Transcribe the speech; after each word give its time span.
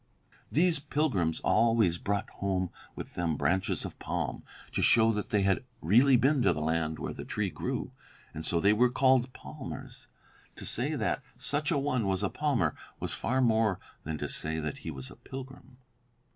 These 0.51 0.79
pilgrims 0.79 1.39
always 1.41 1.99
brought 1.99 2.27
home 2.31 2.71
with 2.95 3.13
them 3.13 3.37
branches 3.37 3.85
of 3.85 3.99
palm, 3.99 4.41
to 4.71 4.81
show 4.81 5.11
that 5.11 5.29
they 5.29 5.43
had 5.43 5.63
really 5.79 6.17
been 6.17 6.41
to 6.41 6.53
the 6.53 6.59
land 6.61 6.97
where 6.97 7.13
the 7.13 7.23
tree 7.23 7.51
grew; 7.51 7.91
and 8.33 8.43
so 8.43 8.59
they 8.59 8.73
were 8.73 8.89
called 8.89 9.31
palmers. 9.31 10.07
To 10.55 10.65
say 10.65 10.95
that 10.95 11.21
such 11.37 11.69
a 11.69 11.77
one 11.77 12.07
was 12.07 12.23
a 12.23 12.29
palmer 12.29 12.73
was 12.99 13.13
far 13.13 13.41
more 13.41 13.79
than 14.03 14.17
to 14.17 14.27
say 14.27 14.59
that 14.59 14.79
he 14.79 14.89
was 14.89 15.11
a 15.11 15.15
pilgrim." 15.15 15.77